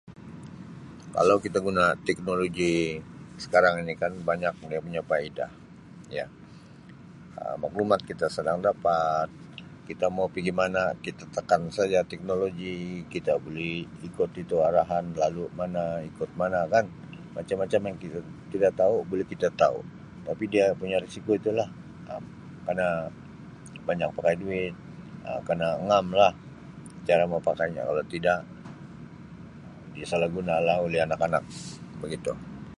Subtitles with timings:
[1.17, 2.73] Kalau kita guna teknologi
[3.43, 5.51] sekarang ini kan banyak dia punya faedah,
[6.17, 6.25] ya.
[7.41, 9.27] Um Maklumat kita senang dapat,
[9.89, 12.79] kita mau pigi mana, kita tekan saja teknologi,
[13.13, 16.85] kita buleh rekod itu arahan lalu mana, ikut mana kan,
[17.37, 18.19] macam-macam yang kita
[18.51, 19.79] tidak tau bila kita tau
[20.27, 21.69] tapi dia punya risiko itulah
[22.11, 22.23] Um
[22.65, 23.11] penat,
[23.87, 24.73] banyak pakai duit,
[25.29, 26.33] Um kana ngam lah
[27.07, 28.39] cara mau pakainya kalau tidak
[29.97, 31.45] disalahgunalah oleh anak-anak.